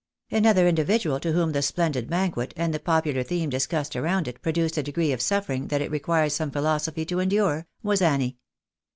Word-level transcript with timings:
Another 0.31 0.67
individual 0.67 1.19
to 1.19 1.31
whom 1.33 1.51
the 1.51 1.61
splendid 1.61 2.09
banquet, 2.09 2.55
and 2.57 2.73
the 2.73 2.79
popular 2.79 3.21
theme 3.21 3.51
discussed 3.51 3.95
around 3.95 4.27
it, 4.27 4.41
produced 4.41 4.75
a 4.79 4.81
degree 4.81 5.11
of 5.11 5.19
suifering 5.19 5.69
that 5.69 5.79
it 5.79 5.91
required 5.91 6.31
some 6.31 6.49
philosophy 6.49 7.05
to 7.05 7.19
endure, 7.19 7.67
was 7.83 8.01
Annie. 8.01 8.39